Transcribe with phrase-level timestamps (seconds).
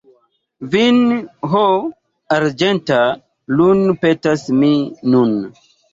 [0.75, 0.95] Vin
[1.51, 1.61] ho
[2.37, 2.97] arĝenta
[3.59, 4.71] lun’ petas mi
[5.17, 5.37] nun.